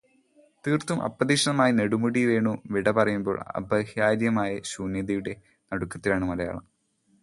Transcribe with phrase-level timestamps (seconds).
[0.65, 5.35] തീർത്തും അപ്രതീക്ഷിതമായി നെടുമുടി വേണു വിട പറയുമ്പോൾ, അപരിഹാര്യമായ ശൂന്യതയുടെ
[5.71, 6.65] നടുക്കത്തിലാണ് മലയാളം.